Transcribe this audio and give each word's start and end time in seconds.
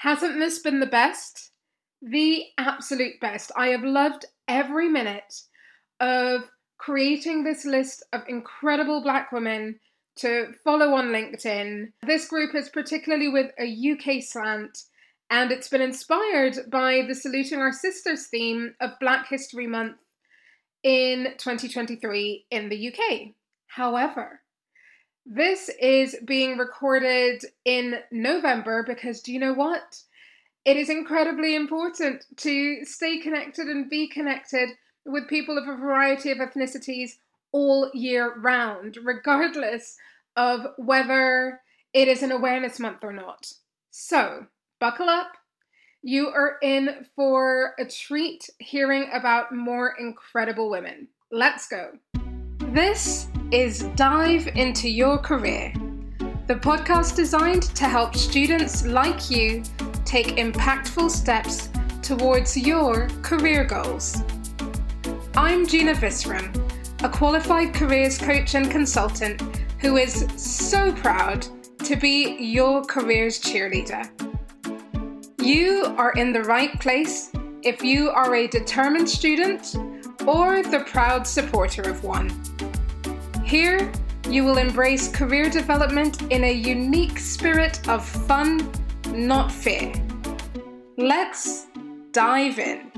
Hasn't 0.00 0.38
this 0.38 0.60
been 0.60 0.80
the 0.80 0.86
best? 0.86 1.50
The 2.00 2.44
absolute 2.56 3.20
best. 3.20 3.52
I 3.54 3.68
have 3.68 3.84
loved 3.84 4.24
every 4.48 4.88
minute 4.88 5.42
of 6.00 6.50
creating 6.78 7.44
this 7.44 7.66
list 7.66 8.02
of 8.14 8.22
incredible 8.26 9.02
black 9.02 9.30
women 9.30 9.78
to 10.16 10.54
follow 10.64 10.94
on 10.94 11.08
LinkedIn. 11.08 11.92
This 12.06 12.26
group 12.28 12.54
is 12.54 12.70
particularly 12.70 13.28
with 13.28 13.50
a 13.60 13.92
UK 13.92 14.22
slant, 14.22 14.84
and 15.28 15.52
it's 15.52 15.68
been 15.68 15.82
inspired 15.82 16.56
by 16.70 17.02
the 17.06 17.14
Saluting 17.14 17.58
Our 17.58 17.70
Sisters 17.70 18.28
theme 18.28 18.74
of 18.80 18.98
Black 19.00 19.28
History 19.28 19.66
Month 19.66 19.98
in 20.82 21.34
2023 21.36 22.46
in 22.50 22.70
the 22.70 22.88
UK. 22.88 23.34
However, 23.66 24.39
this 25.32 25.70
is 25.80 26.16
being 26.24 26.58
recorded 26.58 27.44
in 27.64 28.00
November 28.10 28.82
because 28.84 29.20
do 29.20 29.32
you 29.32 29.38
know 29.38 29.52
what? 29.52 30.02
It 30.64 30.76
is 30.76 30.90
incredibly 30.90 31.54
important 31.54 32.24
to 32.38 32.84
stay 32.84 33.20
connected 33.20 33.68
and 33.68 33.88
be 33.88 34.08
connected 34.08 34.70
with 35.06 35.28
people 35.28 35.56
of 35.56 35.68
a 35.68 35.76
variety 35.76 36.32
of 36.32 36.38
ethnicities 36.38 37.12
all 37.52 37.92
year 37.94 38.34
round, 38.40 38.98
regardless 39.04 39.96
of 40.36 40.66
whether 40.76 41.60
it 41.94 42.08
is 42.08 42.24
an 42.24 42.32
awareness 42.32 42.80
month 42.80 43.04
or 43.04 43.12
not. 43.12 43.52
So, 43.92 44.46
buckle 44.80 45.08
up. 45.08 45.34
You 46.02 46.28
are 46.28 46.56
in 46.60 47.06
for 47.14 47.74
a 47.78 47.84
treat 47.84 48.50
hearing 48.58 49.08
about 49.12 49.54
more 49.54 49.94
incredible 49.96 50.70
women. 50.70 51.06
Let's 51.30 51.68
go. 51.68 51.92
This 52.68 53.26
is 53.50 53.84
Dive 53.96 54.46
into 54.48 54.88
Your 54.88 55.18
Career, 55.18 55.72
the 56.46 56.54
podcast 56.54 57.16
designed 57.16 57.62
to 57.74 57.84
help 57.86 58.14
students 58.14 58.86
like 58.86 59.30
you 59.30 59.64
take 60.04 60.36
impactful 60.36 61.10
steps 61.10 61.70
towards 62.02 62.56
your 62.56 63.08
career 63.22 63.64
goals. 63.64 64.22
I'm 65.34 65.66
Gina 65.66 65.94
Visram, 65.94 66.54
a 67.02 67.08
qualified 67.08 67.74
careers 67.74 68.18
coach 68.18 68.54
and 68.54 68.70
consultant 68.70 69.42
who 69.80 69.96
is 69.96 70.28
so 70.36 70.92
proud 70.92 71.46
to 71.78 71.96
be 71.96 72.36
your 72.38 72.84
careers 72.84 73.40
cheerleader. 73.40 74.08
You 75.42 75.94
are 75.96 76.12
in 76.12 76.32
the 76.32 76.44
right 76.44 76.78
place 76.78 77.32
if 77.62 77.82
you 77.82 78.10
are 78.10 78.34
a 78.36 78.46
determined 78.46 79.08
student 79.08 79.74
or 80.26 80.62
the 80.62 80.84
proud 80.86 81.26
supporter 81.26 81.82
of 81.82 82.04
one. 82.04 82.30
Here, 83.44 83.90
you 84.28 84.44
will 84.44 84.58
embrace 84.58 85.08
career 85.08 85.50
development 85.50 86.22
in 86.30 86.44
a 86.44 86.52
unique 86.52 87.18
spirit 87.18 87.88
of 87.88 88.06
fun, 88.06 88.70
not 89.12 89.50
fear. 89.50 89.92
Let's 90.96 91.66
dive 92.12 92.58
in. 92.58 92.90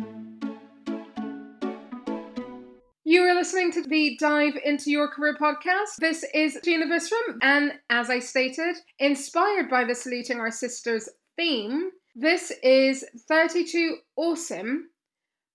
You 3.04 3.22
are 3.22 3.34
listening 3.34 3.72
to 3.72 3.82
the 3.82 4.16
Dive 4.18 4.54
into 4.64 4.90
Your 4.90 5.08
Career 5.08 5.36
podcast. 5.40 5.96
This 5.98 6.24
is 6.34 6.58
Gina 6.64 6.86
Visram, 6.86 7.38
and 7.42 7.72
as 7.90 8.08
I 8.08 8.20
stated, 8.20 8.76
inspired 8.98 9.68
by 9.68 9.84
the 9.84 9.94
Saluting 9.94 10.38
Our 10.38 10.50
Sisters 10.50 11.08
theme, 11.36 11.90
this 12.14 12.52
is 12.62 13.04
32 13.28 13.96
awesome 14.16 14.88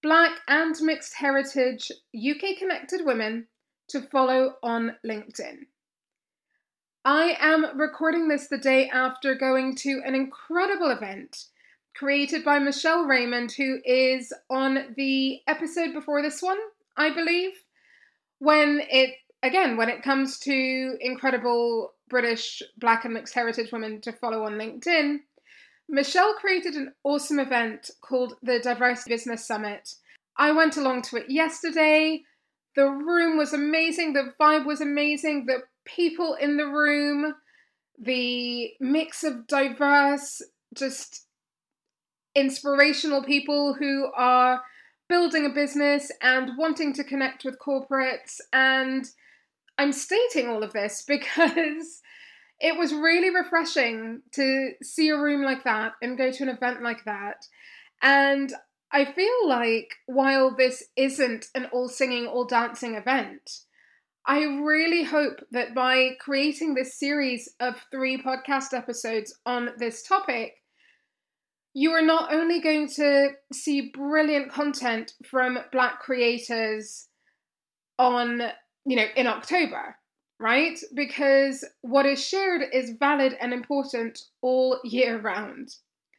Black 0.03 0.40
and 0.48 0.76
mixed 0.81 1.16
heritage 1.16 1.92
UK 2.16 2.58
connected 2.59 3.02
women 3.03 3.48
to 3.90 4.02
follow 4.02 4.56
on 4.62 4.95
LinkedIn. 5.06 5.66
I 7.04 7.38
am 7.39 7.78
recording 7.78 8.28
this 8.28 8.48
the 8.48 8.58
day 8.58 8.89
after 8.89 9.34
going 9.34 9.76
to 9.78 10.02
an 10.06 10.14
incredible 10.14 10.92
event 10.92 11.45
created 11.95 12.44
by 12.44 12.59
Michelle 12.59 13.06
Raymond, 13.06 13.52
who 13.54 13.80
is 13.84 14.31
on 14.50 14.94
the 14.95 15.39
episode 15.48 15.94
before 15.94 16.22
this 16.22 16.44
one 16.44 16.59
I 16.95 17.09
believe. 17.11 17.54
When 18.39 18.82
it, 18.92 19.16
again, 19.42 19.77
when 19.77 19.89
it 19.89 20.04
comes 20.04 20.38
to 20.39 20.98
incredible 21.02 21.94
British 22.08 22.61
black 22.77 23.05
and 23.05 23.16
mixed 23.16 23.33
heritage 23.33 23.71
women 23.71 24.02
to 24.02 24.11
follow 24.11 24.44
on 24.44 24.54
LinkedIn, 24.54 25.20
Michelle 25.89 26.33
created 26.36 26.75
an 26.75 26.93
awesome 27.03 27.39
event 27.39 27.89
called 28.02 28.33
the 28.42 28.59
Diversity 28.59 29.09
Business 29.09 29.48
Summit. 29.48 29.89
I 30.37 30.52
went 30.52 30.77
along 30.77 31.03
to 31.03 31.17
it 31.17 31.30
yesterday. 31.30 32.23
The 32.75 32.89
room 32.89 33.37
was 33.37 33.53
amazing, 33.53 34.14
the 34.14 34.33
vibe 34.39 34.65
was 34.65 34.81
amazing, 34.81 35.45
the 35.45 35.61
people 35.86 36.36
in 36.39 36.58
the 36.58 36.67
room, 36.67 37.33
the 37.97 38.71
mix 38.80 39.23
of 39.23 39.47
diverse, 39.47 40.42
just 40.76 41.26
inspirational 42.36 43.23
people 43.23 43.73
who 43.73 44.11
are 44.15 44.61
building 45.09 45.45
a 45.45 45.49
business 45.49 46.11
and 46.21 46.52
wanting 46.58 46.93
to 46.93 47.03
connect 47.03 47.45
with 47.45 47.58
corporates. 47.59 48.36
And 48.53 49.05
I'm 49.77 49.92
stating 49.92 50.47
all 50.47 50.64
of 50.64 50.73
this 50.73 51.03
because 51.08 52.02
it 52.60 52.78
was 52.78 52.94
really 52.94 53.30
refreshing 53.30 54.22
to 54.34 54.72
see 54.82 55.10
a 55.10 55.18
room 55.18 55.44
like 55.44 55.64
that 55.64 55.94
and 56.02 56.18
go 56.18 56.32
to 56.32 56.44
an 56.44 56.50
event 56.50 56.82
like 56.82 57.06
that. 57.06 57.45
And 58.02 58.52
I 58.92 59.06
feel 59.06 59.48
like 59.48 59.94
while 60.08 60.56
this 60.56 60.84
isn't 60.95 61.48
an 61.54 61.66
all 61.72 61.90
singing, 61.90 62.26
all 62.26 62.45
dancing 62.45 62.95
event, 62.95 63.60
I 64.26 64.44
really 64.44 65.04
hope 65.04 65.40
that 65.52 65.73
by 65.73 66.12
creating 66.20 66.73
this 66.73 67.00
series 67.00 67.50
of 67.60 67.76
three 67.92 68.22
podcast 68.22 68.74
episodes 68.74 69.38
on 69.45 69.70
this 69.78 70.04
topic, 70.04 70.54
you 71.74 71.92
are 71.92 72.02
not 72.02 72.34
only 72.34 72.60
going 72.60 72.89
to 72.89 73.30
see 73.54 73.92
brilliant 73.94 74.52
content 74.52 75.14
from 75.30 75.60
black 75.72 76.00
creators 76.00 77.08
on 78.00 78.42
you 78.86 78.95
know 78.95 79.06
in 79.16 79.28
october 79.28 79.95
right? 80.39 80.80
Because 80.93 81.64
what 81.81 82.05
is 82.05 82.23
shared 82.23 82.64
is 82.71 82.92
valid 82.99 83.36
and 83.39 83.53
important 83.53 84.20
all 84.42 84.80
year 84.83 85.20
round. 85.20 85.75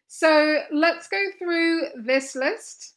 So 0.08 0.62
let's 0.72 1.08
go 1.08 1.22
through 1.38 1.88
this 2.04 2.34
list. 2.34 2.94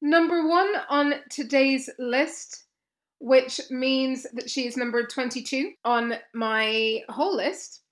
Number 0.00 0.46
one 0.46 0.72
on 0.88 1.14
today's 1.30 1.90
list 1.98 2.64
which 3.20 3.60
means 3.70 4.26
that 4.32 4.48
she 4.48 4.66
is 4.66 4.76
number 4.76 5.04
22 5.06 5.72
on 5.84 6.14
my 6.34 7.02
whole 7.08 7.36
list 7.36 7.82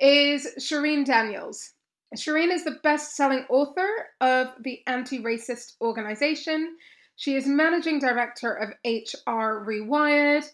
is 0.00 0.48
Shereen 0.58 1.04
Daniels. 1.04 1.72
Shereen 2.16 2.50
is 2.52 2.64
the 2.64 2.78
best 2.82 3.16
selling 3.16 3.44
author 3.48 3.88
of 4.20 4.48
the 4.62 4.80
Anti 4.86 5.20
Racist 5.20 5.74
Organization. 5.80 6.76
She 7.16 7.34
is 7.36 7.46
managing 7.46 7.98
director 7.98 8.52
of 8.52 8.70
HR 8.84 9.64
Rewired, 9.66 10.48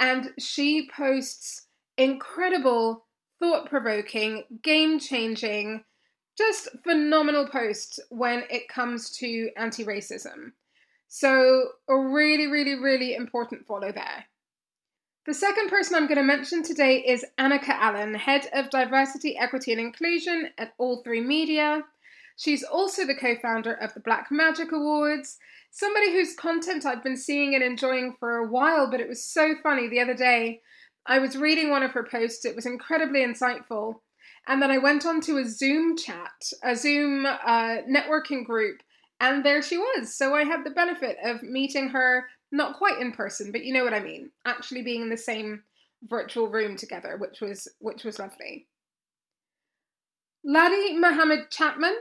and 0.00 0.30
she 0.38 0.88
posts 0.94 1.66
incredible, 1.96 3.06
thought 3.38 3.68
provoking, 3.68 4.44
game 4.62 4.98
changing, 4.98 5.84
just 6.36 6.68
phenomenal 6.84 7.48
posts 7.48 7.98
when 8.10 8.44
it 8.50 8.68
comes 8.68 9.10
to 9.18 9.50
anti 9.56 9.84
racism. 9.84 10.52
So, 11.08 11.68
a 11.88 11.96
really, 11.96 12.46
really, 12.46 12.74
really 12.74 13.14
important 13.14 13.66
follow 13.66 13.92
there. 13.92 14.26
The 15.26 15.34
second 15.34 15.70
person 15.70 15.96
I'm 15.96 16.06
going 16.06 16.18
to 16.18 16.22
mention 16.22 16.62
today 16.62 16.98
is 16.98 17.24
Annika 17.38 17.70
Allen, 17.70 18.14
Head 18.14 18.48
of 18.52 18.70
Diversity, 18.70 19.36
Equity 19.36 19.72
and 19.72 19.80
Inclusion 19.80 20.50
at 20.58 20.76
All3 20.78 21.24
Media. 21.24 21.82
She's 22.36 22.62
also 22.62 23.06
the 23.06 23.14
co 23.14 23.34
founder 23.36 23.72
of 23.72 23.94
the 23.94 24.00
Black 24.00 24.28
Magic 24.30 24.70
Awards, 24.72 25.38
somebody 25.70 26.12
whose 26.12 26.34
content 26.34 26.84
I've 26.84 27.02
been 27.02 27.16
seeing 27.16 27.54
and 27.54 27.64
enjoying 27.64 28.14
for 28.20 28.36
a 28.36 28.46
while, 28.46 28.90
but 28.90 29.00
it 29.00 29.08
was 29.08 29.24
so 29.24 29.54
funny 29.62 29.88
the 29.88 30.00
other 30.00 30.14
day. 30.14 30.60
I 31.06 31.18
was 31.18 31.36
reading 31.36 31.70
one 31.70 31.82
of 31.82 31.92
her 31.92 32.04
posts, 32.04 32.44
it 32.44 32.56
was 32.56 32.66
incredibly 32.66 33.20
insightful. 33.20 34.00
And 34.48 34.62
then 34.62 34.70
I 34.70 34.78
went 34.78 35.06
on 35.06 35.20
to 35.22 35.38
a 35.38 35.44
Zoom 35.44 35.96
chat, 35.96 36.52
a 36.62 36.76
Zoom 36.76 37.26
uh, 37.26 37.78
networking 37.88 38.44
group, 38.44 38.80
and 39.20 39.44
there 39.44 39.62
she 39.62 39.76
was. 39.76 40.14
So 40.14 40.34
I 40.34 40.44
had 40.44 40.64
the 40.64 40.70
benefit 40.70 41.16
of 41.24 41.42
meeting 41.42 41.88
her 41.88 42.26
not 42.52 42.76
quite 42.76 43.00
in 43.00 43.12
person, 43.12 43.50
but 43.50 43.64
you 43.64 43.72
know 43.72 43.82
what 43.82 43.94
I 43.94 44.00
mean. 44.00 44.30
Actually 44.44 44.82
being 44.82 45.02
in 45.02 45.08
the 45.08 45.16
same 45.16 45.62
virtual 46.04 46.48
room 46.48 46.76
together, 46.76 47.16
which 47.16 47.40
was 47.40 47.66
which 47.80 48.04
was 48.04 48.18
lovely. 48.18 48.66
Ladi 50.44 50.96
Mohammed 50.96 51.50
Chapman 51.50 51.96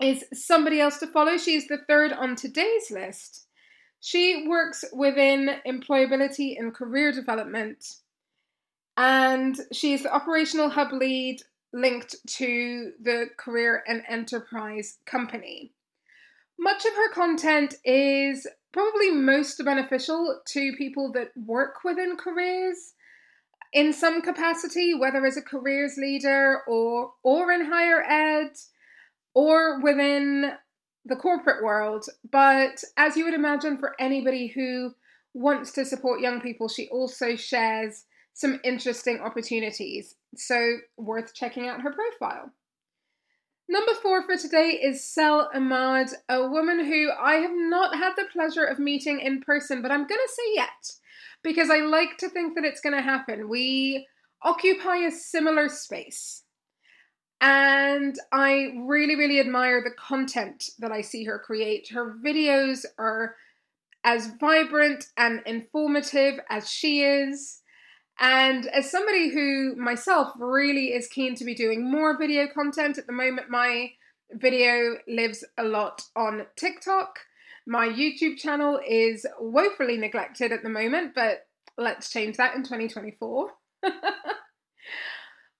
is 0.00 0.24
somebody 0.32 0.80
else 0.80 0.98
to 0.98 1.06
follow. 1.06 1.36
She's 1.36 1.66
the 1.66 1.78
third 1.88 2.12
on 2.12 2.36
today's 2.36 2.90
list. 2.90 3.46
She 4.00 4.46
works 4.46 4.84
within 4.92 5.56
employability 5.66 6.58
and 6.58 6.74
career 6.74 7.10
development, 7.10 7.96
and 8.96 9.58
she's 9.72 10.04
the 10.04 10.14
operational 10.14 10.70
hub 10.70 10.92
lead 10.92 11.40
linked 11.72 12.14
to 12.26 12.92
the 13.02 13.26
career 13.36 13.82
and 13.86 14.02
enterprise 14.08 14.98
company. 15.04 15.72
Much 16.58 16.84
of 16.84 16.94
her 16.94 17.12
content 17.12 17.74
is 17.84 18.46
probably 18.72 19.10
most 19.10 19.64
beneficial 19.64 20.40
to 20.46 20.72
people 20.76 21.12
that 21.12 21.30
work 21.36 21.84
within 21.84 22.16
careers 22.16 22.94
in 23.72 23.92
some 23.92 24.22
capacity, 24.22 24.94
whether 24.94 25.24
as 25.26 25.36
a 25.36 25.42
careers 25.42 25.96
leader 25.96 26.62
or 26.66 27.12
or 27.22 27.52
in 27.52 27.66
higher 27.66 28.02
ed 28.02 28.52
or 29.38 29.78
within 29.80 30.50
the 31.04 31.14
corporate 31.14 31.62
world. 31.62 32.06
But 32.28 32.82
as 32.96 33.16
you 33.16 33.24
would 33.24 33.34
imagine, 33.34 33.78
for 33.78 33.94
anybody 34.00 34.48
who 34.48 34.94
wants 35.32 35.70
to 35.72 35.84
support 35.84 36.20
young 36.20 36.40
people, 36.40 36.68
she 36.68 36.88
also 36.88 37.36
shares 37.36 38.04
some 38.34 38.58
interesting 38.64 39.20
opportunities. 39.20 40.16
So, 40.34 40.78
worth 40.96 41.34
checking 41.34 41.68
out 41.68 41.82
her 41.82 41.92
profile. 41.92 42.50
Number 43.68 43.94
four 43.94 44.24
for 44.24 44.36
today 44.36 44.80
is 44.82 45.04
Cel 45.04 45.48
Amade, 45.54 46.10
a 46.28 46.48
woman 46.48 46.84
who 46.84 47.10
I 47.16 47.34
have 47.34 47.54
not 47.54 47.94
had 47.94 48.14
the 48.16 48.26
pleasure 48.32 48.64
of 48.64 48.80
meeting 48.80 49.20
in 49.20 49.40
person, 49.40 49.82
but 49.82 49.92
I'm 49.92 50.08
going 50.08 50.20
to 50.20 50.34
say 50.34 50.54
yet 50.54 50.92
because 51.44 51.70
I 51.70 51.78
like 51.78 52.18
to 52.18 52.28
think 52.28 52.56
that 52.56 52.64
it's 52.64 52.80
going 52.80 52.96
to 52.96 53.02
happen. 53.02 53.48
We 53.48 54.08
occupy 54.42 54.96
a 54.96 55.12
similar 55.12 55.68
space. 55.68 56.42
And 57.40 58.18
I 58.32 58.72
really, 58.80 59.14
really 59.14 59.40
admire 59.40 59.82
the 59.82 59.94
content 59.94 60.70
that 60.78 60.90
I 60.90 61.02
see 61.02 61.24
her 61.24 61.38
create. 61.38 61.88
Her 61.90 62.16
videos 62.24 62.84
are 62.98 63.36
as 64.04 64.32
vibrant 64.40 65.06
and 65.16 65.42
informative 65.46 66.40
as 66.50 66.70
she 66.70 67.02
is. 67.02 67.60
And 68.18 68.66
as 68.66 68.90
somebody 68.90 69.30
who 69.30 69.76
myself 69.76 70.32
really 70.38 70.86
is 70.86 71.06
keen 71.06 71.36
to 71.36 71.44
be 71.44 71.54
doing 71.54 71.88
more 71.88 72.18
video 72.18 72.48
content, 72.48 72.98
at 72.98 73.06
the 73.06 73.12
moment 73.12 73.48
my 73.48 73.92
video 74.32 74.96
lives 75.06 75.44
a 75.56 75.64
lot 75.64 76.02
on 76.16 76.46
TikTok. 76.56 77.20
My 77.66 77.88
YouTube 77.88 78.38
channel 78.38 78.80
is 78.86 79.26
woefully 79.38 79.98
neglected 79.98 80.52
at 80.52 80.62
the 80.62 80.68
moment, 80.68 81.12
but 81.14 81.46
let's 81.76 82.10
change 82.10 82.36
that 82.38 82.54
in 82.54 82.62
2024. 82.62 83.50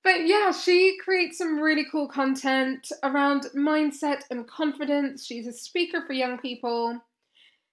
but 0.04 0.26
yeah, 0.26 0.52
she 0.52 0.96
creates 1.02 1.38
some 1.38 1.60
really 1.60 1.84
cool 1.90 2.08
content 2.08 2.90
around 3.02 3.46
mindset 3.56 4.22
and 4.30 4.48
confidence. 4.48 5.26
She's 5.26 5.46
a 5.46 5.52
speaker 5.52 6.02
for 6.06 6.12
young 6.12 6.38
people. 6.38 7.00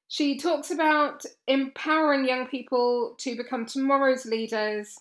She 0.08 0.38
talks 0.38 0.72
about 0.72 1.24
empowering 1.48 2.28
young 2.28 2.48
people 2.48 3.16
to 3.20 3.36
become 3.36 3.66
tomorrow's 3.66 4.26
leaders. 4.26 4.96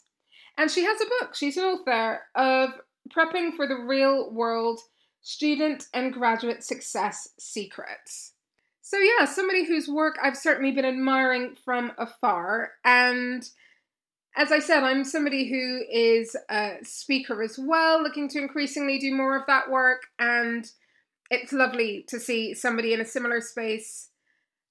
And 0.56 0.71
she 0.71 0.85
has 0.85 1.00
a 1.00 1.06
book, 1.21 1.35
she's 1.35 1.56
an 1.56 1.65
author 1.65 2.21
of 2.35 2.71
Prepping 3.15 3.55
for 3.55 3.67
the 3.67 3.76
Real 3.76 4.31
World 4.31 4.81
Student 5.21 5.88
and 5.93 6.12
Graduate 6.12 6.62
Success 6.62 7.29
Secrets. 7.38 8.32
So, 8.81 8.99
yeah, 8.99 9.25
somebody 9.25 9.65
whose 9.65 9.88
work 9.88 10.17
I've 10.23 10.37
certainly 10.37 10.71
been 10.71 10.85
admiring 10.85 11.56
from 11.65 11.93
afar. 11.99 12.73
And 12.85 13.49
as 14.36 14.50
I 14.50 14.58
said, 14.58 14.82
I'm 14.82 15.04
somebody 15.04 15.48
who 15.48 15.82
is 15.90 16.36
a 16.50 16.76
speaker 16.82 17.42
as 17.42 17.58
well, 17.58 18.02
looking 18.02 18.28
to 18.31 18.38
increasingly 18.38 18.98
do 18.98 19.14
more 19.14 19.36
of 19.36 19.46
that 19.46 19.70
work. 19.70 20.02
And 20.19 20.69
it's 21.31 21.52
lovely 21.52 22.04
to 22.08 22.19
see 22.19 22.54
somebody 22.54 22.92
in 22.92 23.00
a 23.00 23.04
similar 23.04 23.40
space 23.40 24.10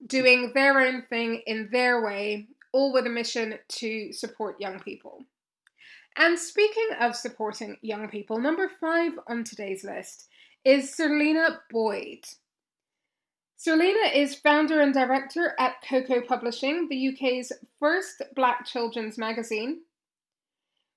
doing 0.06 0.51
their 0.54 0.80
own 0.80 1.04
thing 1.10 1.42
in 1.48 1.69
their 1.71 2.04
way, 2.04 2.48
all 2.74 2.92
with 2.92 3.06
a 3.07 3.10
mission 3.10 3.57
to 3.69 4.12
support 4.12 4.60
young 4.60 4.80
people. 4.80 5.24
And 6.18 6.38
speaking 6.38 6.89
of 7.00 7.16
supporting 7.16 7.77
young 7.81 8.09
people, 8.09 8.39
number 8.39 8.69
five 8.80 9.13
on 9.27 9.44
today's 9.44 9.83
list 9.83 10.27
is 10.63 10.95
Serlina 10.95 11.59
Boyd. 11.71 12.25
Serlina 13.58 14.14
is 14.14 14.36
founder 14.36 14.82
and 14.82 14.94
director 14.94 15.56
at 15.58 15.82
Coco 15.88 16.22
Publishing, 16.22 16.90
the 16.90 17.10
UK's 17.10 17.52
first 17.80 18.22
black 18.36 18.66
children's 18.66 19.18
magazine. 19.18 19.82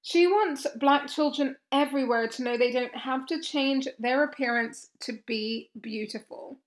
She 0.03 0.26
wants 0.26 0.67
black 0.76 1.08
children 1.08 1.56
everywhere 1.73 2.29
to 2.29 2.43
know 2.43 2.56
they 2.56 2.70
don't 2.70 2.97
have 2.97 3.26
to 3.26 3.41
change 3.41 3.88
their 3.99 4.23
appearance 4.23 4.91
to 5.00 5.19
be 5.26 5.70
beautiful. 5.81 6.58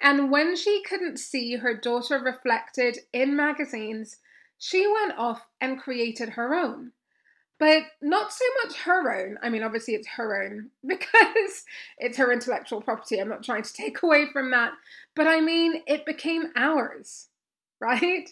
And 0.00 0.30
when 0.30 0.56
she 0.56 0.82
couldn't 0.82 1.18
see 1.18 1.56
her 1.56 1.74
daughter 1.74 2.18
reflected 2.18 2.98
in 3.12 3.34
magazines, 3.34 4.18
she 4.58 4.86
went 4.86 5.18
off 5.18 5.46
and 5.60 5.80
created 5.80 6.30
her 6.30 6.54
own. 6.54 6.92
But 7.58 7.84
not 8.02 8.32
so 8.32 8.44
much 8.62 8.76
her 8.80 9.14
own. 9.14 9.38
I 9.42 9.48
mean, 9.48 9.62
obviously, 9.62 9.94
it's 9.94 10.08
her 10.08 10.42
own 10.44 10.70
because 10.86 11.64
it's 11.98 12.18
her 12.18 12.32
intellectual 12.32 12.82
property. 12.82 13.18
I'm 13.18 13.28
not 13.28 13.42
trying 13.42 13.62
to 13.62 13.72
take 13.72 14.02
away 14.02 14.26
from 14.32 14.50
that. 14.50 14.72
But 15.14 15.26
I 15.26 15.40
mean, 15.40 15.82
it 15.86 16.04
became 16.04 16.52
ours, 16.56 17.28
right? 17.80 18.28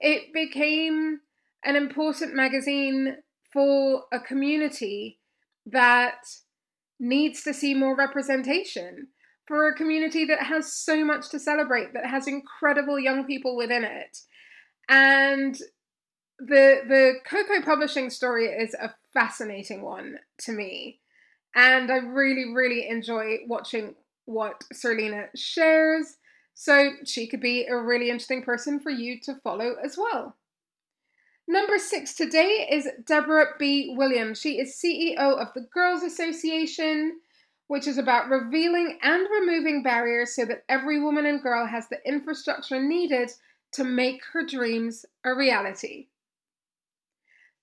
It 0.00 0.32
became 0.32 1.20
an 1.64 1.76
important 1.76 2.34
magazine 2.34 3.16
for 3.52 4.04
a 4.12 4.20
community 4.20 5.18
that 5.66 6.18
needs 7.00 7.42
to 7.42 7.54
see 7.54 7.74
more 7.74 7.96
representation 7.96 9.08
for 9.46 9.66
a 9.66 9.74
community 9.74 10.26
that 10.26 10.42
has 10.42 10.72
so 10.72 11.04
much 11.04 11.30
to 11.30 11.40
celebrate, 11.40 11.94
that 11.94 12.06
has 12.06 12.28
incredible 12.28 12.98
young 13.00 13.24
people 13.24 13.56
within 13.56 13.82
it. 13.82 14.18
And 14.88 15.58
the 16.38 16.82
the 16.86 17.14
Coco 17.24 17.62
Publishing 17.64 18.10
story 18.10 18.46
is 18.46 18.74
a 18.74 18.94
fascinating 19.12 19.82
one 19.82 20.18
to 20.38 20.52
me. 20.52 21.00
And 21.54 21.90
I 21.90 21.96
really, 21.96 22.52
really 22.54 22.88
enjoy 22.88 23.38
watching 23.46 23.94
what 24.26 24.64
Serlina 24.72 25.28
shares. 25.34 26.16
So 26.54 26.90
she 27.04 27.26
could 27.26 27.40
be 27.40 27.66
a 27.66 27.76
really 27.76 28.10
interesting 28.10 28.42
person 28.42 28.80
for 28.80 28.90
you 28.90 29.20
to 29.22 29.36
follow 29.42 29.76
as 29.82 29.96
well. 29.96 30.36
Number 31.46 31.78
six 31.78 32.14
today 32.14 32.68
is 32.70 32.88
Deborah 33.06 33.54
B. 33.58 33.94
Williams. 33.96 34.40
She 34.40 34.58
is 34.60 34.78
CEO 34.78 35.16
of 35.16 35.48
the 35.54 35.66
Girls 35.72 36.02
Association 36.02 37.20
which 37.68 37.86
is 37.86 37.98
about 37.98 38.30
revealing 38.30 38.98
and 39.02 39.28
removing 39.30 39.82
barriers 39.82 40.34
so 40.34 40.44
that 40.46 40.64
every 40.68 41.00
woman 41.00 41.26
and 41.26 41.42
girl 41.42 41.66
has 41.66 41.86
the 41.88 42.00
infrastructure 42.04 42.82
needed 42.82 43.30
to 43.72 43.84
make 43.84 44.22
her 44.32 44.44
dreams 44.44 45.04
a 45.24 45.34
reality. 45.34 46.08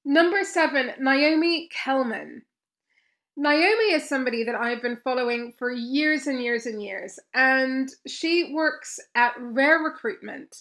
Number 0.05 0.43
seven, 0.43 0.91
Naomi 0.99 1.67
Kellman. 1.73 2.43
Naomi 3.35 3.91
is 3.91 4.07
somebody 4.07 4.43
that 4.43 4.55
I've 4.55 4.81
been 4.81 4.99
following 5.03 5.53
for 5.57 5.71
years 5.71 6.27
and 6.27 6.41
years 6.41 6.67
and 6.67 6.81
years, 6.81 7.19
and 7.33 7.89
she 8.07 8.53
works 8.53 8.99
at 9.15 9.33
Rare 9.39 9.79
Recruitment. 9.79 10.55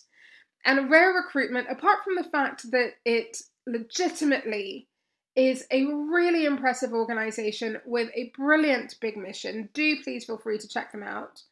And 0.64 0.90
Rare 0.90 1.12
Recruitment, 1.12 1.68
apart 1.70 1.98
from 2.02 2.14
the 2.16 2.24
fact 2.24 2.70
that 2.70 2.94
it 3.04 3.36
legitimately 3.66 4.88
is 5.36 5.66
a 5.70 5.84
really 5.84 6.46
impressive 6.46 6.92
organization 6.92 7.78
with 7.84 8.08
a 8.14 8.32
brilliant 8.36 8.94
big 9.00 9.16
mission. 9.16 9.68
Do 9.74 10.02
please 10.02 10.24
feel 10.24 10.38
free 10.38 10.58
to 10.58 10.68
check 10.68 10.90
them 10.90 11.02
out. 11.02 11.42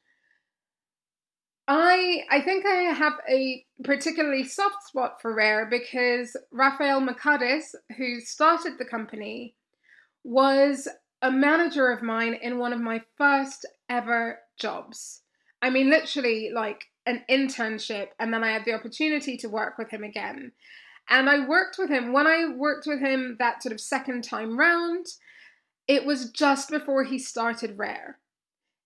I 1.74 2.24
I 2.30 2.42
think 2.42 2.66
I 2.66 2.92
have 2.92 3.14
a 3.26 3.64
particularly 3.82 4.44
soft 4.44 4.86
spot 4.86 5.22
for 5.22 5.34
Rare 5.34 5.64
because 5.70 6.36
Raphael 6.50 7.00
Mokades, 7.00 7.74
who 7.96 8.20
started 8.20 8.74
the 8.76 8.84
company, 8.84 9.54
was 10.22 10.86
a 11.22 11.30
manager 11.30 11.90
of 11.90 12.02
mine 12.02 12.34
in 12.34 12.58
one 12.58 12.74
of 12.74 12.80
my 12.80 13.00
first 13.16 13.64
ever 13.88 14.40
jobs. 14.58 15.22
I 15.62 15.70
mean, 15.70 15.88
literally 15.88 16.50
like 16.54 16.84
an 17.06 17.24
internship, 17.30 18.08
and 18.20 18.34
then 18.34 18.44
I 18.44 18.52
had 18.52 18.66
the 18.66 18.74
opportunity 18.74 19.38
to 19.38 19.48
work 19.48 19.78
with 19.78 19.88
him 19.88 20.04
again. 20.04 20.52
And 21.08 21.30
I 21.30 21.48
worked 21.48 21.76
with 21.78 21.88
him. 21.88 22.12
When 22.12 22.26
I 22.26 22.48
worked 22.54 22.86
with 22.86 23.00
him 23.00 23.36
that 23.38 23.62
sort 23.62 23.72
of 23.72 23.80
second 23.80 24.24
time 24.24 24.58
round, 24.58 25.06
it 25.88 26.04
was 26.04 26.30
just 26.32 26.68
before 26.68 27.04
he 27.04 27.18
started 27.18 27.78
Rare. 27.78 28.18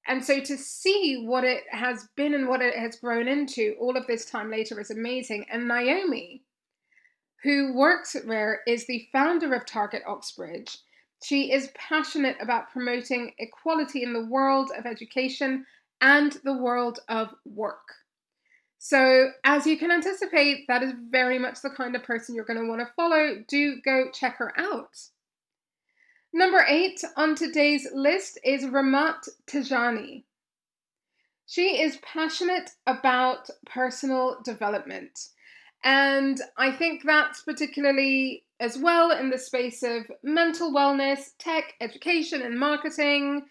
And 0.09 0.25
so 0.25 0.41
to 0.41 0.57
see 0.57 1.25
what 1.27 1.45
it 1.45 1.65
has 1.71 2.09
been 2.17 2.35
and 2.35 2.49
what 2.49 2.63
it 2.63 2.77
has 2.77 2.97
grown 2.97 3.27
into 3.27 3.75
all 3.81 3.97
of 3.97 4.07
this 4.07 4.25
time 4.25 4.51
later 4.51 4.81
is 4.81 4.91
amazing. 4.91 5.47
And 5.51 5.67
Naomi, 5.67 6.43
who 7.43 7.75
works 7.75 8.15
at 8.15 8.27
Rare, 8.27 8.61
is 8.67 8.87
the 8.87 9.09
founder 9.13 9.53
of 9.55 9.67
Target 9.67 10.03
Oxbridge. 10.07 10.79
She 11.23 11.53
is 11.53 11.73
passionate 11.75 12.37
about 12.41 12.71
promoting 12.71 13.33
equality 13.39 14.03
in 14.03 14.13
the 14.13 14.27
world 14.27 14.71
of 14.77 14.87
education 14.87 15.67
and 16.01 16.33
the 16.45 16.57
world 16.57 17.01
of 17.09 17.35
work. 17.45 17.95
So, 18.79 19.31
as 19.43 19.67
you 19.67 19.79
can 19.79 19.91
anticipate, 19.91 20.67
that 20.69 20.83
is 20.83 20.93
very 21.11 21.39
much 21.39 21.63
the 21.63 21.71
kind 21.71 21.97
of 21.97 22.05
person 22.05 22.35
you're 22.35 22.45
going 22.45 22.61
to 22.61 22.69
want 22.69 22.81
to 22.81 22.93
follow. 22.95 23.43
Do 23.49 23.81
go 23.81 24.11
check 24.13 24.37
her 24.37 24.53
out. 24.57 24.97
Number 26.37 26.67
eight 26.69 27.03
on 27.17 27.35
today's 27.35 27.89
list 27.95 28.39
is 28.45 28.67
Ramat 28.67 29.27
Tajani. 29.47 30.25
She 31.47 31.81
is 31.81 31.97
passionate 32.03 32.73
about 32.87 33.49
personal 33.65 34.37
development. 34.45 35.29
And 35.83 36.39
I 36.59 36.73
think 36.73 37.05
that's 37.07 37.41
particularly 37.41 38.45
as 38.61 38.77
well 38.77 39.13
in 39.13 39.31
the 39.31 39.39
space 39.39 39.83
of 39.83 40.11
mental 40.23 40.75
wellness, 40.75 41.31
tech, 41.39 41.73
education, 41.81 42.43
and 42.43 42.61
marketing. 42.61 43.47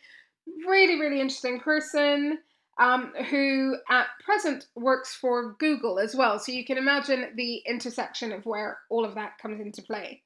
Really, 0.68 1.00
really 1.00 1.22
interesting 1.22 1.60
person 1.60 2.38
um, 2.78 3.14
who 3.32 3.78
at 3.90 4.10
present 4.24 4.68
works 4.76 5.16
for 5.16 5.54
Google 5.54 5.98
as 5.98 6.14
well. 6.14 6.38
So 6.38 6.52
you 6.52 6.64
can 6.64 6.78
imagine 6.78 7.32
the 7.36 7.64
intersection 7.68 8.32
of 8.32 8.46
where 8.46 8.78
all 8.92 9.06
of 9.06 9.16
that 9.16 9.40
comes 9.40 9.60
into 9.60 9.82
play. 9.82 10.22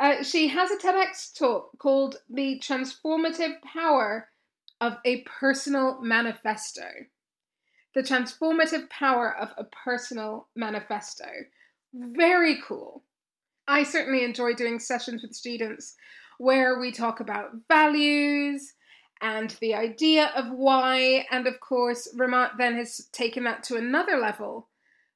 Uh, 0.00 0.22
she 0.22 0.48
has 0.48 0.70
a 0.70 0.76
TEDx 0.76 1.36
talk 1.36 1.78
called 1.78 2.16
The 2.28 2.60
Transformative 2.60 3.60
Power 3.62 4.28
of 4.80 4.96
a 5.04 5.22
personal 5.22 6.00
manifesto. 6.02 6.88
The 7.94 8.02
transformative 8.02 8.90
power 8.90 9.36
of 9.36 9.50
a 9.56 9.64
personal 9.64 10.48
manifesto. 10.56 11.26
Very 11.92 12.60
cool. 12.66 13.04
I 13.68 13.84
certainly 13.84 14.24
enjoy 14.24 14.54
doing 14.54 14.80
sessions 14.80 15.22
with 15.22 15.32
students 15.32 15.94
where 16.38 16.80
we 16.80 16.90
talk 16.90 17.20
about 17.20 17.52
values 17.68 18.74
and 19.22 19.50
the 19.60 19.74
idea 19.74 20.32
of 20.34 20.50
why. 20.50 21.24
And 21.30 21.46
of 21.46 21.60
course, 21.60 22.08
Ramat 22.18 22.58
then 22.58 22.74
has 22.76 23.08
taken 23.12 23.44
that 23.44 23.62
to 23.64 23.76
another 23.76 24.16
level 24.16 24.68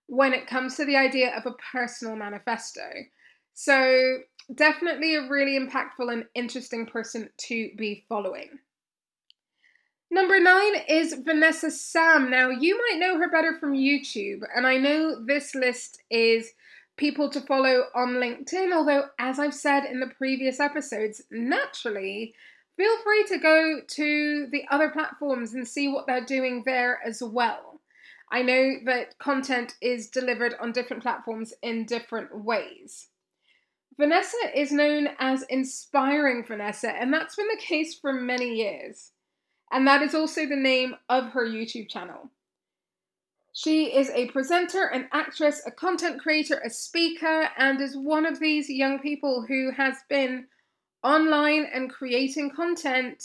when 0.06 0.32
it 0.32 0.46
comes 0.46 0.76
to 0.76 0.84
the 0.84 0.96
idea 0.96 1.36
of 1.36 1.46
a 1.46 1.56
personal 1.72 2.16
manifesto. 2.16 2.88
So, 3.54 4.18
definitely 4.54 5.16
a 5.16 5.28
really 5.28 5.58
impactful 5.58 6.12
and 6.12 6.24
interesting 6.34 6.86
person 6.86 7.30
to 7.48 7.70
be 7.76 8.04
following. 8.08 8.58
Number 10.10 10.40
nine 10.40 10.74
is 10.88 11.14
Vanessa 11.22 11.70
Sam. 11.70 12.30
Now, 12.30 12.48
you 12.48 12.78
might 12.78 12.98
know 12.98 13.18
her 13.18 13.30
better 13.30 13.58
from 13.60 13.74
YouTube, 13.74 14.40
and 14.56 14.66
I 14.66 14.78
know 14.78 15.22
this 15.24 15.54
list 15.54 16.02
is 16.10 16.52
people 16.96 17.28
to 17.30 17.42
follow 17.42 17.84
on 17.94 18.14
LinkedIn, 18.14 18.72
although, 18.72 19.04
as 19.18 19.38
I've 19.38 19.54
said 19.54 19.84
in 19.84 20.00
the 20.00 20.12
previous 20.16 20.60
episodes, 20.60 21.22
naturally, 21.30 22.34
feel 22.78 22.96
free 23.04 23.24
to 23.28 23.38
go 23.38 23.80
to 23.86 24.46
the 24.50 24.64
other 24.70 24.88
platforms 24.88 25.52
and 25.52 25.68
see 25.68 25.88
what 25.88 26.06
they're 26.06 26.24
doing 26.24 26.62
there 26.64 27.00
as 27.06 27.22
well. 27.22 27.80
I 28.30 28.42
know 28.42 28.76
that 28.86 29.18
content 29.18 29.74
is 29.82 30.08
delivered 30.08 30.54
on 30.60 30.72
different 30.72 31.02
platforms 31.02 31.52
in 31.62 31.84
different 31.84 32.44
ways. 32.44 33.08
Vanessa 33.98 34.36
is 34.54 34.70
known 34.70 35.08
as 35.18 35.42
Inspiring 35.50 36.44
Vanessa, 36.44 36.90
and 36.90 37.12
that's 37.12 37.34
been 37.34 37.48
the 37.48 37.60
case 37.60 37.98
for 37.98 38.12
many 38.12 38.54
years. 38.54 39.10
And 39.72 39.86
that 39.88 40.02
is 40.02 40.14
also 40.14 40.46
the 40.46 40.56
name 40.56 40.94
of 41.08 41.30
her 41.32 41.44
YouTube 41.44 41.88
channel. 41.88 42.30
She 43.52 43.86
is 43.86 44.08
a 44.10 44.28
presenter, 44.28 44.84
an 44.84 45.08
actress, 45.12 45.62
a 45.66 45.72
content 45.72 46.22
creator, 46.22 46.62
a 46.64 46.70
speaker, 46.70 47.48
and 47.58 47.80
is 47.80 47.96
one 47.96 48.24
of 48.24 48.38
these 48.38 48.70
young 48.70 49.00
people 49.00 49.44
who 49.48 49.72
has 49.72 49.96
been 50.08 50.46
online 51.02 51.66
and 51.74 51.90
creating 51.90 52.50
content, 52.54 53.24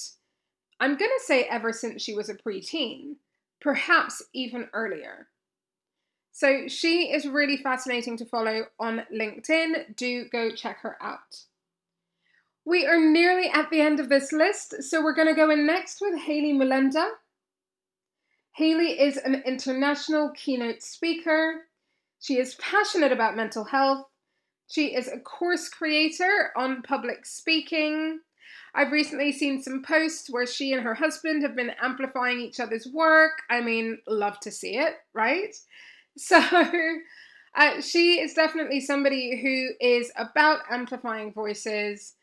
I'm 0.79 0.97
going 0.97 1.11
to 1.11 1.23
say 1.23 1.43
ever 1.43 1.71
since 1.71 2.01
she 2.01 2.15
was 2.15 2.29
a 2.29 2.35
preteen, 2.35 3.17
perhaps 3.61 4.23
even 4.33 4.69
earlier. 4.73 5.27
So 6.33 6.67
she 6.67 7.13
is 7.13 7.25
really 7.25 7.55
fascinating 7.55 8.17
to 8.17 8.25
follow 8.25 8.63
on 8.79 9.03
LinkedIn. 9.13 9.95
Do 9.95 10.25
go 10.29 10.51
check 10.53 10.79
her 10.79 10.97
out. 11.01 11.45
We 12.65 12.85
are 12.85 12.99
nearly 12.99 13.49
at 13.49 13.69
the 13.69 13.79
end 13.79 14.01
of 14.01 14.09
this 14.09 14.33
list, 14.33 14.83
so 14.83 15.01
we're 15.01 15.15
going 15.15 15.27
to 15.27 15.33
go 15.33 15.49
in 15.49 15.65
next 15.65 15.99
with 16.01 16.19
Hayley 16.19 16.53
Mulenda. 16.53 17.07
Hayley 18.55 18.99
is 18.99 19.17
an 19.17 19.43
international 19.45 20.31
keynote 20.35 20.81
speaker. 20.81 21.61
She 22.19 22.37
is 22.37 22.55
passionate 22.55 23.11
about 23.11 23.35
mental 23.35 23.65
health 23.65 24.07
she 24.73 24.95
is 24.95 25.07
a 25.07 25.19
course 25.19 25.69
creator 25.69 26.51
on 26.55 26.81
public 26.81 27.25
speaking. 27.27 28.21
I've 28.73 28.91
recently 28.91 29.31
seen 29.31 29.61
some 29.61 29.83
posts 29.83 30.31
where 30.31 30.47
she 30.47 30.73
and 30.73 30.81
her 30.81 30.95
husband 30.95 31.43
have 31.43 31.55
been 31.55 31.73
amplifying 31.79 32.39
each 32.39 32.59
other's 32.59 32.87
work. 32.87 33.43
I 33.51 33.61
mean, 33.61 33.99
love 34.07 34.39
to 34.39 34.51
see 34.51 34.77
it, 34.77 34.95
right? 35.13 35.55
So, 36.17 36.39
uh, 37.55 37.81
she 37.81 38.19
is 38.19 38.33
definitely 38.33 38.79
somebody 38.79 39.39
who 39.41 39.85
is 39.85 40.11
about 40.15 40.59
amplifying 40.71 41.33
voices 41.33 42.15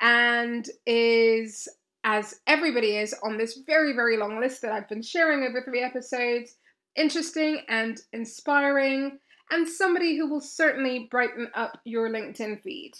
and 0.00 0.68
is, 0.86 1.68
as 2.04 2.40
everybody 2.46 2.96
is 2.96 3.14
on 3.22 3.38
this 3.38 3.60
very, 3.66 3.94
very 3.94 4.16
long 4.16 4.40
list 4.40 4.62
that 4.62 4.72
I've 4.72 4.88
been 4.88 5.02
sharing 5.02 5.44
over 5.44 5.62
three 5.62 5.82
episodes, 5.82 6.56
interesting 6.96 7.62
and 7.68 8.00
inspiring 8.12 9.18
and 9.52 9.68
somebody 9.68 10.16
who 10.16 10.28
will 10.28 10.40
certainly 10.40 11.08
brighten 11.10 11.48
up 11.54 11.78
your 11.84 12.08
LinkedIn 12.08 12.62
feed. 12.62 12.92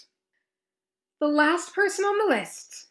The 1.19 1.27
last 1.27 1.73
person 1.73 2.05
on 2.05 2.29
the 2.29 2.35
list, 2.35 2.87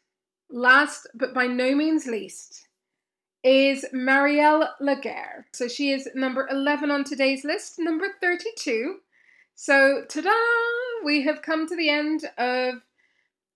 last 0.50 1.06
but 1.14 1.32
by 1.32 1.46
no 1.46 1.74
means 1.74 2.06
least, 2.06 2.66
is 3.44 3.84
Marielle 3.92 4.68
Laguerre. 4.80 5.46
So 5.52 5.68
she 5.68 5.90
is 5.90 6.08
number 6.14 6.48
11 6.50 6.90
on 6.90 7.04
today's 7.04 7.44
list, 7.44 7.78
number 7.78 8.06
32. 8.20 8.96
So, 9.54 10.04
ta 10.08 10.20
da! 10.20 10.30
We 11.04 11.22
have 11.22 11.42
come 11.42 11.66
to 11.68 11.76
the 11.76 11.90
end 11.90 12.24
of 12.38 12.76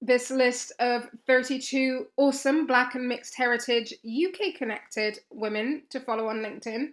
this 0.01 0.31
list 0.31 0.73
of 0.79 1.09
32 1.27 2.07
awesome 2.17 2.67
Black 2.67 2.95
and 2.95 3.09
mixed 3.09 3.37
heritage 3.37 3.95
UK 4.05 4.55
connected 4.57 5.19
women 5.31 5.83
to 5.91 6.01
follow 6.01 6.29
on 6.29 6.39
LinkedIn. 6.39 6.93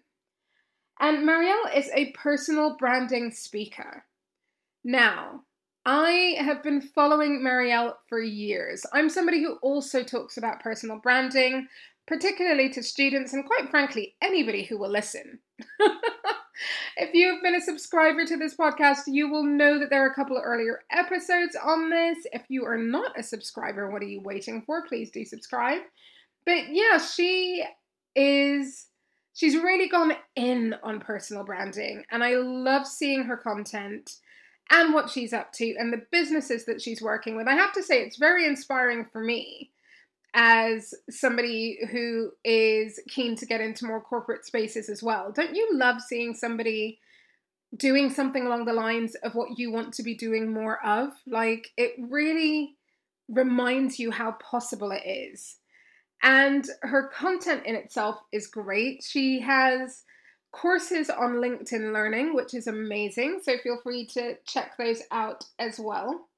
And 0.99 1.27
Marielle 1.27 1.75
is 1.75 1.89
a 1.93 2.11
personal 2.11 2.77
branding 2.77 3.31
speaker. 3.31 4.05
Now, 4.83 5.43
I 5.85 6.35
have 6.39 6.63
been 6.63 6.81
following 6.81 7.41
Marielle 7.41 7.95
for 8.07 8.21
years. 8.21 8.85
I'm 8.93 9.09
somebody 9.09 9.43
who 9.43 9.55
also 9.55 10.01
talks 10.01 10.37
about 10.37 10.61
personal 10.61 10.97
branding, 10.97 11.67
particularly 12.07 12.69
to 12.69 12.83
students 12.83 13.33
and, 13.33 13.45
quite 13.45 13.69
frankly, 13.69 14.15
anybody 14.21 14.63
who 14.63 14.77
will 14.77 14.91
listen. 14.91 15.39
if 16.97 17.13
you 17.13 17.33
have 17.33 17.41
been 17.41 17.55
a 17.55 17.61
subscriber 17.61 18.25
to 18.25 18.37
this 18.37 18.55
podcast, 18.55 19.01
you 19.07 19.29
will 19.29 19.43
know 19.43 19.79
that 19.79 19.89
there 19.89 20.05
are 20.05 20.11
a 20.11 20.15
couple 20.15 20.37
of 20.37 20.43
earlier 20.43 20.81
episodes 20.91 21.55
on 21.61 21.89
this. 21.89 22.17
If 22.31 22.43
you 22.49 22.65
are 22.65 22.77
not 22.77 23.17
a 23.17 23.23
subscriber, 23.23 23.89
what 23.89 24.01
are 24.01 24.07
you 24.07 24.21
waiting 24.21 24.63
for? 24.65 24.85
Please 24.87 25.11
do 25.11 25.25
subscribe. 25.25 25.81
But 26.45 26.69
yeah, 26.69 26.97
she 26.97 27.63
is 28.15 28.87
she's 29.33 29.55
really 29.55 29.87
gone 29.87 30.13
in 30.35 30.75
on 30.83 30.99
personal 30.99 31.43
branding, 31.43 32.03
and 32.11 32.23
I 32.23 32.35
love 32.35 32.85
seeing 32.85 33.23
her 33.23 33.37
content 33.37 34.11
and 34.71 34.93
what 34.93 35.09
she's 35.09 35.33
up 35.33 35.51
to 35.53 35.75
and 35.77 35.91
the 35.91 36.05
businesses 36.11 36.65
that 36.65 36.81
she's 36.81 37.01
working 37.01 37.35
with. 37.35 37.47
I 37.47 37.55
have 37.55 37.73
to 37.73 37.83
say, 37.83 38.01
it's 38.01 38.17
very 38.17 38.45
inspiring 38.45 39.05
for 39.11 39.21
me 39.21 39.72
as 40.33 40.93
somebody 41.09 41.77
who 41.91 42.31
is 42.43 42.99
keen 43.07 43.35
to 43.35 43.45
get 43.45 43.61
into 43.61 43.85
more 43.85 44.01
corporate 44.01 44.45
spaces 44.45 44.89
as 44.89 45.03
well. 45.03 45.31
Don't 45.31 45.55
you 45.55 45.69
love 45.73 46.01
seeing 46.01 46.33
somebody 46.33 46.99
doing 47.75 48.09
something 48.09 48.45
along 48.45 48.65
the 48.65 48.73
lines 48.73 49.15
of 49.15 49.35
what 49.35 49.57
you 49.57 49.71
want 49.71 49.93
to 49.93 50.03
be 50.03 50.15
doing 50.15 50.51
more 50.51 50.83
of? 50.85 51.09
Like, 51.27 51.69
it 51.77 51.93
really 51.99 52.75
reminds 53.29 53.99
you 53.99 54.11
how 54.11 54.33
possible 54.33 54.91
it 54.91 55.03
is. 55.05 55.57
And 56.23 56.65
her 56.81 57.09
content 57.09 57.65
in 57.65 57.75
itself 57.75 58.17
is 58.31 58.47
great. 58.47 59.03
She 59.03 59.41
has 59.41 60.03
courses 60.51 61.09
on 61.09 61.35
LinkedIn 61.35 61.93
Learning, 61.93 62.33
which 62.33 62.53
is 62.53 62.67
amazing. 62.67 63.41
So 63.43 63.57
feel 63.57 63.79
free 63.83 64.07
to 64.13 64.35
check 64.45 64.77
those 64.77 65.01
out 65.11 65.45
as 65.59 65.79
well. 65.79 66.29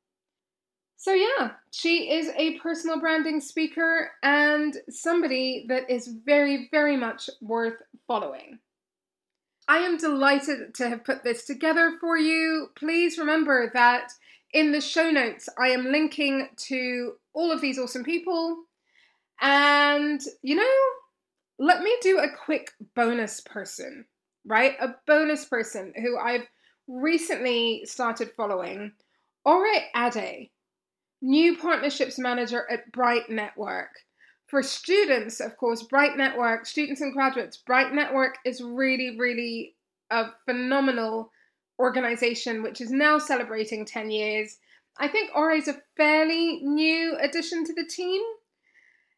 So, 0.97 1.13
yeah, 1.13 1.51
she 1.71 2.11
is 2.11 2.29
a 2.37 2.57
personal 2.59 2.99
branding 2.99 3.41
speaker 3.41 4.11
and 4.23 4.75
somebody 4.89 5.65
that 5.67 5.89
is 5.89 6.07
very, 6.07 6.69
very 6.71 6.97
much 6.97 7.29
worth 7.41 7.81
following. 8.07 8.59
I 9.67 9.77
am 9.79 9.97
delighted 9.97 10.73
to 10.75 10.89
have 10.89 11.03
put 11.03 11.23
this 11.23 11.45
together 11.45 11.97
for 11.99 12.17
you. 12.17 12.69
Please 12.75 13.17
remember 13.17 13.71
that 13.73 14.11
in 14.53 14.71
the 14.71 14.81
show 14.81 15.09
notes, 15.09 15.49
I 15.59 15.69
am 15.69 15.91
linking 15.91 16.49
to 16.67 17.13
all 17.33 17.51
of 17.51 17.61
these 17.61 17.77
awesome 17.79 18.03
people 18.03 18.63
and, 19.41 20.21
you 20.41 20.55
know, 20.55 20.63
let 21.59 21.81
me 21.81 21.95
do 22.01 22.19
a 22.19 22.29
quick 22.45 22.71
bonus 22.95 23.41
person, 23.41 24.05
right? 24.45 24.75
A 24.79 24.95
bonus 25.07 25.45
person 25.45 25.93
who 25.95 26.17
I've 26.17 26.47
recently 26.87 27.83
started 27.85 28.31
following. 28.37 28.93
Ore 29.43 29.67
Ade, 29.95 30.49
new 31.21 31.57
partnerships 31.57 32.19
manager 32.19 32.65
at 32.69 32.91
Bright 32.91 33.29
Network. 33.29 33.89
For 34.47 34.61
students, 34.61 35.39
of 35.39 35.57
course, 35.57 35.83
Bright 35.83 36.17
Network, 36.17 36.65
students 36.65 37.01
and 37.01 37.13
graduates, 37.13 37.57
Bright 37.57 37.93
Network 37.93 38.37
is 38.45 38.61
really, 38.61 39.17
really 39.17 39.75
a 40.11 40.27
phenomenal 40.45 41.31
organization 41.79 42.63
which 42.63 42.79
is 42.79 42.91
now 42.91 43.17
celebrating 43.17 43.85
10 43.85 44.11
years. 44.11 44.57
I 44.97 45.07
think 45.07 45.31
Ore 45.35 45.51
is 45.51 45.67
a 45.67 45.81
fairly 45.97 46.61
new 46.63 47.17
addition 47.19 47.65
to 47.65 47.73
the 47.73 47.85
team. 47.85 48.21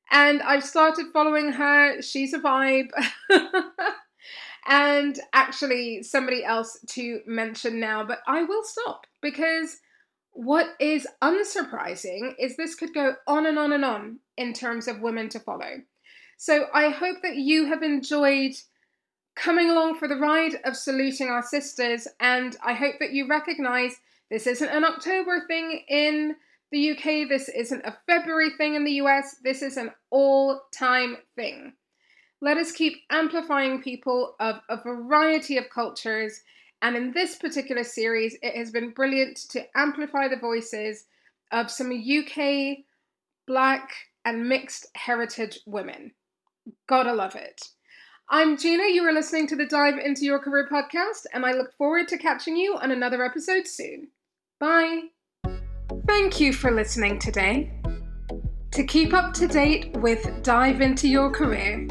And 0.09 0.41
I've 0.41 0.63
started 0.63 1.07
following 1.11 1.51
her. 1.51 2.01
She's 2.01 2.33
a 2.33 2.39
vibe. 2.39 2.89
and 4.67 5.19
actually, 5.33 6.03
somebody 6.03 6.45
else 6.45 6.79
to 6.91 7.19
mention 7.27 7.79
now, 7.79 8.05
but 8.05 8.19
I 8.25 8.43
will 8.43 8.63
stop 8.63 9.05
because 9.21 9.77
what 10.37 10.75
is 10.79 11.07
unsurprising 11.23 12.35
is 12.37 12.55
this 12.55 12.75
could 12.75 12.93
go 12.93 13.15
on 13.25 13.47
and 13.47 13.57
on 13.57 13.73
and 13.73 13.83
on 13.83 14.19
in 14.37 14.53
terms 14.53 14.87
of 14.87 15.01
women 15.01 15.29
to 15.29 15.39
follow. 15.39 15.81
So 16.37 16.67
I 16.71 16.89
hope 16.89 17.23
that 17.23 17.37
you 17.37 17.65
have 17.65 17.81
enjoyed 17.81 18.51
coming 19.35 19.71
along 19.71 19.97
for 19.97 20.07
the 20.07 20.15
ride 20.15 20.59
of 20.63 20.77
saluting 20.77 21.29
our 21.29 21.41
sisters, 21.41 22.07
and 22.19 22.55
I 22.63 22.73
hope 22.73 22.95
that 22.99 23.13
you 23.13 23.27
recognize 23.27 23.95
this 24.29 24.45
isn't 24.45 24.69
an 24.69 24.85
October 24.85 25.43
thing 25.47 25.83
in 25.87 26.35
the 26.71 26.91
UK, 26.91 27.27
this 27.27 27.49
isn't 27.49 27.85
a 27.85 27.97
February 28.05 28.51
thing 28.59 28.75
in 28.75 28.83
the 28.83 28.99
US, 29.03 29.37
this 29.43 29.63
is 29.63 29.75
an 29.75 29.89
all 30.11 30.61
time 30.71 31.17
thing. 31.35 31.73
Let 32.41 32.57
us 32.57 32.71
keep 32.71 32.93
amplifying 33.09 33.81
people 33.81 34.35
of 34.39 34.57
a 34.69 34.77
variety 34.77 35.57
of 35.57 35.71
cultures. 35.71 36.41
And 36.81 36.95
in 36.95 37.11
this 37.11 37.35
particular 37.35 37.83
series, 37.83 38.37
it 38.41 38.55
has 38.55 38.71
been 38.71 38.91
brilliant 38.91 39.37
to 39.49 39.65
amplify 39.75 40.27
the 40.27 40.37
voices 40.37 41.05
of 41.51 41.71
some 41.71 41.91
UK, 41.91 42.77
black, 43.47 43.89
and 44.25 44.47
mixed 44.47 44.87
heritage 44.95 45.59
women. 45.65 46.11
Gotta 46.87 47.13
love 47.13 47.35
it. 47.35 47.61
I'm 48.29 48.57
Gina. 48.57 48.83
You 48.83 49.03
are 49.03 49.13
listening 49.13 49.47
to 49.47 49.55
the 49.55 49.65
Dive 49.65 49.97
Into 49.97 50.25
Your 50.25 50.39
Career 50.39 50.67
podcast, 50.69 51.25
and 51.33 51.45
I 51.45 51.53
look 51.53 51.73
forward 51.77 52.09
to 52.09 52.17
catching 52.17 52.57
you 52.57 52.75
on 52.75 52.91
another 52.91 53.23
episode 53.23 53.65
soon. 53.67 54.09
Bye. 54.59 55.03
Thank 56.05 56.41
you 56.41 56.51
for 56.51 56.71
listening 56.71 57.19
today. 57.19 57.71
To 58.71 58.83
keep 58.83 59.13
up 59.13 59.33
to 59.35 59.47
date 59.47 59.95
with 59.97 60.43
Dive 60.43 60.81
Into 60.81 61.07
Your 61.07 61.31
Career, 61.31 61.87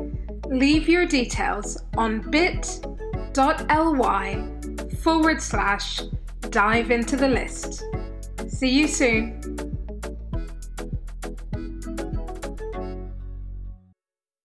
leave 0.50 0.90
your 0.90 1.06
details 1.06 1.82
on 1.96 2.30
bit.ly 2.30 2.92
forward 5.06 5.40
slash 5.40 6.00
dive 6.50 6.90
into 6.90 7.16
the 7.16 7.28
list. 7.28 7.84
See 8.48 8.70
you 8.70 8.88
soon. 8.88 9.65